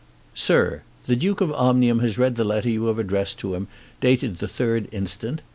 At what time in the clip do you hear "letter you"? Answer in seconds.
2.43-2.87